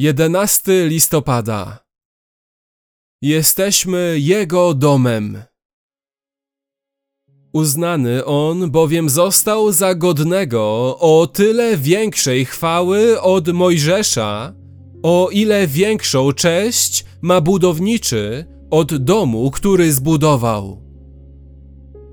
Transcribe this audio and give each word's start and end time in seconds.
11 0.00 0.86
listopada. 0.88 1.78
Jesteśmy 3.22 4.16
Jego 4.18 4.74
domem. 4.74 5.42
Uznany 7.52 8.24
on 8.24 8.70
bowiem 8.70 9.10
został 9.10 9.72
za 9.72 9.94
godnego 9.94 10.96
o 10.98 11.26
tyle 11.26 11.76
większej 11.76 12.44
chwały 12.44 13.20
od 13.20 13.48
Mojżesza, 13.48 14.54
o 15.02 15.28
ile 15.32 15.66
większą 15.66 16.32
cześć 16.32 17.04
ma 17.22 17.40
budowniczy 17.40 18.44
od 18.70 18.96
domu, 18.96 19.50
który 19.50 19.92
zbudował. 19.92 20.82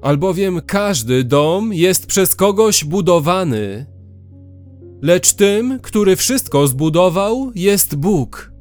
Albowiem 0.01 0.61
każdy 0.65 1.23
dom 1.23 1.73
jest 1.73 2.07
przez 2.07 2.35
kogoś 2.35 2.83
budowany, 2.83 3.96
lecz 5.01 5.33
tym, 5.33 5.79
który 5.81 6.15
wszystko 6.15 6.67
zbudował, 6.67 7.51
jest 7.55 7.95
Bóg. 7.95 8.51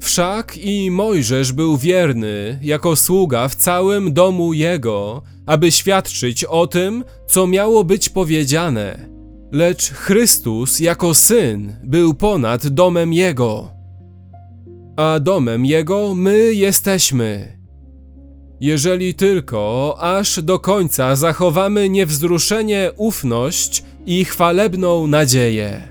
Wszak 0.00 0.56
i 0.56 0.90
Mojżesz 0.90 1.52
był 1.52 1.76
wierny 1.76 2.58
jako 2.62 2.96
sługa 2.96 3.48
w 3.48 3.54
całym 3.54 4.12
domu 4.12 4.52
jego, 4.52 5.22
aby 5.46 5.72
świadczyć 5.72 6.44
o 6.44 6.66
tym, 6.66 7.04
co 7.26 7.46
miało 7.46 7.84
być 7.84 8.08
powiedziane. 8.08 9.08
Lecz 9.52 9.90
Chrystus 9.90 10.80
jako 10.80 11.14
syn 11.14 11.76
był 11.84 12.14
ponad 12.14 12.66
domem 12.66 13.12
jego. 13.12 13.70
A 14.96 15.20
domem 15.20 15.64
jego 15.66 16.14
my 16.14 16.54
jesteśmy. 16.54 17.58
Jeżeli 18.60 19.14
tylko 19.14 19.96
aż 20.00 20.42
do 20.42 20.58
końca 20.58 21.16
zachowamy 21.16 21.88
niewzruszenie 21.88 22.90
ufność 22.96 23.84
i 24.06 24.24
chwalebną 24.24 25.06
nadzieję. 25.06 25.82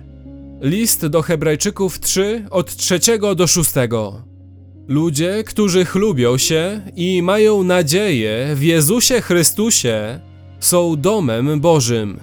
List 0.61 1.05
do 1.05 1.21
Hebrajczyków 1.21 1.99
3 1.99 2.45
od 2.49 2.75
3 2.75 2.99
do 3.35 3.47
6. 3.47 3.71
Ludzie, 4.87 5.43
którzy 5.43 5.85
chlubią 5.85 6.37
się 6.37 6.81
i 6.95 7.21
mają 7.21 7.63
nadzieję 7.63 8.55
w 8.55 8.63
Jezusie 8.63 9.21
Chrystusie, 9.21 10.19
są 10.59 10.95
domem 10.95 11.59
Bożym. 11.59 12.19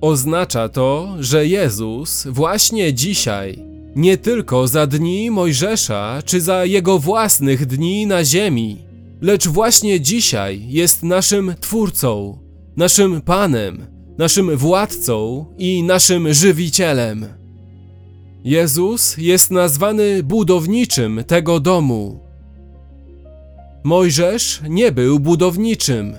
Oznacza 0.00 0.68
to, 0.68 1.16
że 1.20 1.46
Jezus 1.46 2.26
właśnie 2.26 2.94
dzisiaj, 2.94 3.58
nie 3.96 4.18
tylko 4.18 4.68
za 4.68 4.86
dni 4.86 5.30
Mojżesza 5.30 6.22
czy 6.24 6.40
za 6.40 6.64
jego 6.64 6.98
własnych 6.98 7.66
dni 7.66 8.06
na 8.06 8.24
ziemi, 8.24 8.76
lecz 9.20 9.48
właśnie 9.48 10.00
dzisiaj 10.00 10.62
jest 10.68 11.02
naszym 11.02 11.54
Twórcą, 11.60 12.38
naszym 12.76 13.20
Panem, 13.20 13.86
naszym 14.20 14.56
Władcą 14.56 15.44
i 15.58 15.82
naszym 15.82 16.34
Żywicielem. 16.34 17.26
Jezus 18.44 19.16
jest 19.16 19.50
nazwany 19.50 20.22
budowniczym 20.22 21.24
tego 21.26 21.60
domu. 21.60 22.20
Mojżesz 23.84 24.60
nie 24.68 24.92
był 24.92 25.20
budowniczym, 25.20 26.14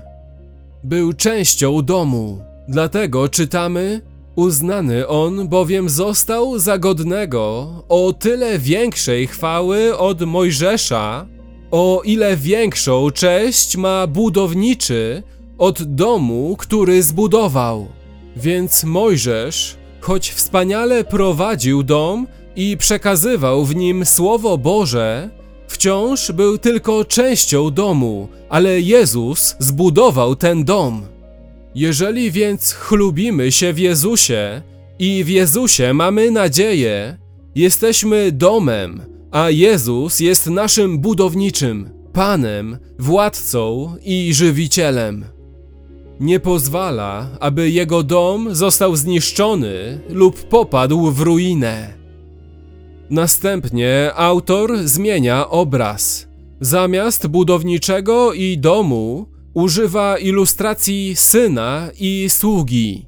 był 0.84 1.14
częścią 1.14 1.82
domu. 1.82 2.40
Dlatego 2.68 3.30
czytamy: 3.30 4.02
Uznany 4.36 5.08
on 5.08 5.48
bowiem 5.48 5.90
został 5.90 6.60
za 6.60 6.78
godnego 6.78 7.68
o 7.90 8.14
tyle 8.14 8.60
większej 8.60 9.28
chwały 9.28 9.98
od 9.98 10.22
Mojżesza, 10.22 11.26
o 11.72 12.02
ile 12.06 12.38
większą 12.38 13.12
cześć 13.12 13.78
ma 13.78 14.08
budowniczy 14.08 15.24
od 15.62 15.84
domu, 15.84 16.56
który 16.60 17.04
zbudował. 17.04 17.88
Więc 18.36 18.84
Mojżesz, 18.84 19.78
choć 20.00 20.30
wspaniale 20.32 21.04
prowadził 21.04 21.84
dom 21.84 22.28
i 22.56 22.78
przekazywał 22.78 23.66
w 23.66 23.76
nim 23.76 24.06
Słowo 24.06 24.58
Boże, 24.58 25.30
wciąż 25.68 26.32
był 26.32 26.58
tylko 26.58 27.06
częścią 27.06 27.72
domu, 27.72 28.28
ale 28.50 28.82
Jezus 28.82 29.56
zbudował 29.60 30.36
ten 30.36 30.66
dom. 30.66 31.02
Jeżeli 31.76 32.32
więc 32.32 32.74
chlubimy 32.74 33.52
się 33.52 33.74
w 33.74 33.80
Jezusie 33.80 34.62
i 35.00 35.24
w 35.24 35.30
Jezusie 35.30 35.94
mamy 35.94 36.32
nadzieję, 36.32 37.18
jesteśmy 37.56 38.32
domem, 38.32 39.02
a 39.32 39.50
Jezus 39.50 40.20
jest 40.20 40.48
naszym 40.48 41.00
budowniczym, 41.00 41.90
Panem, 42.14 42.78
władcą 43.00 43.96
i 44.04 44.34
żywicielem. 44.34 45.26
Nie 46.22 46.40
pozwala, 46.40 47.30
aby 47.40 47.70
jego 47.70 48.04
dom 48.04 48.56
został 48.56 48.96
zniszczony 48.96 50.00
lub 50.10 50.44
popadł 50.44 51.12
w 51.12 51.22
ruinę. 51.22 51.94
Następnie 53.10 54.12
autor 54.16 54.78
zmienia 54.84 55.50
obraz. 55.50 56.28
Zamiast 56.60 57.28
budowniczego 57.28 58.34
i 58.34 58.58
domu 58.58 59.26
używa 59.54 60.18
ilustracji 60.18 61.16
syna 61.16 61.90
i 62.00 62.26
sługi. 62.30 63.06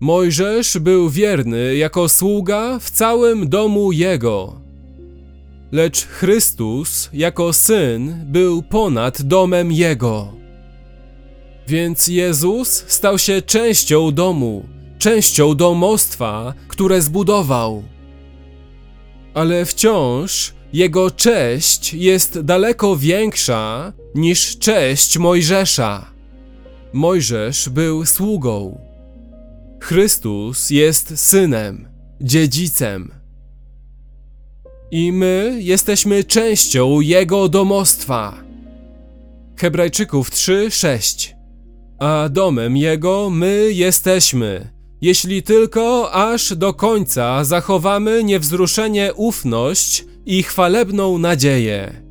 Mojżesz 0.00 0.78
był 0.78 1.10
wierny 1.10 1.76
jako 1.76 2.08
sługa 2.08 2.78
w 2.78 2.90
całym 2.90 3.48
domu 3.48 3.92
jego. 3.92 4.60
Lecz 5.72 6.06
Chrystus 6.06 7.10
jako 7.12 7.52
syn 7.52 8.24
był 8.26 8.62
ponad 8.62 9.22
domem 9.22 9.72
jego. 9.72 10.43
Więc 11.68 12.08
Jezus 12.08 12.84
stał 12.86 13.18
się 13.18 13.42
częścią 13.42 14.12
domu, 14.12 14.64
częścią 14.98 15.54
domostwa, 15.54 16.54
które 16.68 17.02
zbudował. 17.02 17.82
Ale 19.34 19.64
wciąż 19.64 20.54
jego 20.72 21.10
cześć 21.10 21.94
jest 21.94 22.40
daleko 22.40 22.96
większa 22.96 23.92
niż 24.14 24.58
cześć 24.58 25.18
Mojżesza. 25.18 26.06
Mojżesz 26.92 27.68
był 27.68 28.06
sługą. 28.06 28.80
Chrystus 29.80 30.70
jest 30.70 31.20
synem, 31.20 31.88
dziedzicem. 32.20 33.10
I 34.90 35.12
my 35.12 35.58
jesteśmy 35.60 36.24
częścią 36.24 37.00
jego 37.00 37.48
domostwa. 37.48 38.44
Hebrajczyków 39.56 40.30
3:6 40.30 41.34
A 41.98 42.28
domem 42.28 42.76
jego 42.76 43.30
my 43.30 43.68
jesteśmy, 43.72 44.68
jeśli 45.00 45.42
tylko 45.42 46.12
aż 46.12 46.54
do 46.54 46.74
końca 46.74 47.44
zachowamy 47.44 48.24
niewzruszenie 48.24 49.14
ufność 49.14 50.04
i 50.26 50.42
chwalebną 50.42 51.18
nadzieję. 51.18 52.04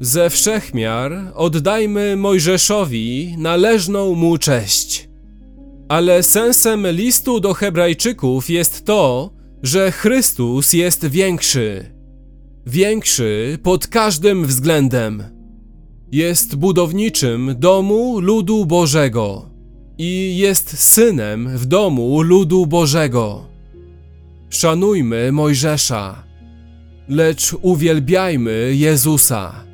Ze 0.00 0.30
wszechmiar 0.30 1.32
oddajmy 1.34 2.16
Mojżeszowi 2.16 3.34
należną 3.38 4.14
mu 4.14 4.38
cześć. 4.38 5.08
Ale 5.88 6.22
sensem 6.22 6.86
listu 6.90 7.40
do 7.40 7.54
Hebrajczyków 7.54 8.50
jest 8.50 8.84
to, 8.84 9.30
że 9.62 9.92
Chrystus 9.92 10.72
jest 10.72 11.06
większy. 11.06 11.84
Większy 12.66 13.58
pod 13.62 13.86
każdym 13.86 14.46
względem. 14.46 15.35
Jest 16.12 16.56
budowniczym 16.56 17.54
domu 17.58 18.20
ludu 18.20 18.66
Bożego 18.66 19.50
i 19.98 20.36
jest 20.38 20.78
synem 20.78 21.58
w 21.58 21.66
domu 21.66 22.22
ludu 22.22 22.66
Bożego. 22.66 23.44
Szanujmy 24.50 25.32
Mojżesza, 25.32 26.24
lecz 27.08 27.56
uwielbiajmy 27.62 28.70
Jezusa, 28.74 29.64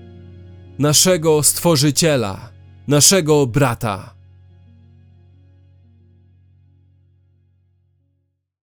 naszego 0.78 1.42
Stworzyciela, 1.42 2.50
naszego 2.88 3.46
brata. 3.46 4.14